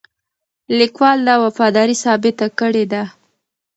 لیکوال 0.77 1.17
دا 1.27 1.35
وفاداري 1.45 1.95
ثابته 2.03 2.47
کړې 2.59 2.83
ده. 2.91 3.03